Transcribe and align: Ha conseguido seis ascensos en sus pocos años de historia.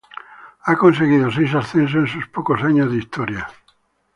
Ha 0.65 0.75
conseguido 0.77 1.29
seis 1.29 1.53
ascensos 1.53 1.99
en 2.01 2.07
sus 2.07 2.27
pocos 2.29 2.63
años 2.63 2.89
de 2.89 2.97
historia. 2.97 3.45